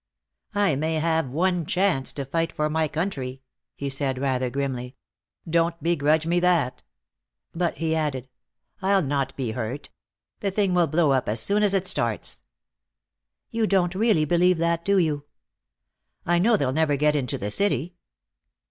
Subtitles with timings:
[0.55, 3.43] "I may have one chance to fight for my country,"
[3.75, 4.95] he said, rather grimly.
[5.47, 6.81] "Don't begrudge me that."
[7.53, 8.27] But he added:
[8.81, 9.91] "I'll not be hurt.
[10.39, 12.39] The thing will blow up as soon as it starts."
[13.51, 15.25] "You don't really believe that, do you?"
[16.25, 17.93] "I know they'll never get into the city."